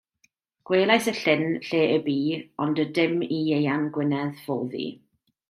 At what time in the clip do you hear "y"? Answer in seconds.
1.11-1.11, 1.97-1.99, 2.85-2.87